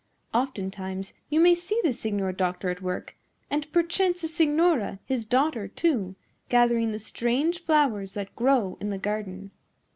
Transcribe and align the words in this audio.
Oftentimes 0.33 1.13
you 1.29 1.39
may 1.39 1.53
see 1.53 1.79
the 1.83 1.93
signor 1.93 2.31
doctor 2.31 2.69
at 2.71 2.81
work, 2.81 3.15
and 3.51 3.71
perchance 3.71 4.21
the 4.21 4.27
signora, 4.27 4.97
his 5.05 5.27
daughter, 5.27 5.67
too, 5.67 6.15
gathering 6.49 6.91
the 6.91 6.97
strange 6.97 7.63
flowers 7.63 8.15
that 8.15 8.35
grow 8.35 8.79
in 8.81 8.89
the 8.89 8.97
garden." 8.97 9.51